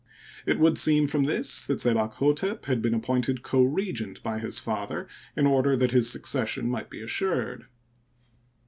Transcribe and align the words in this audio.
It 0.47 0.57
would 0.57 0.79
seem 0.79 1.05
from 1.05 1.25
this 1.25 1.63
that 1.67 1.79
Se 1.79 1.91
bakh6tep 1.93 2.65
had 2.65 2.81
been 2.81 2.95
appointed 2.95 3.43
co 3.43 3.61
regent 3.61 4.23
by 4.23 4.39
his 4.39 4.57
father 4.57 5.05
in 5.37 5.45
order 5.45 5.75
that 5.77 5.91
his 5.91 6.09
succession 6.09 6.67
might 6.67 6.89
be 6.89 7.03
assured. 7.03 7.67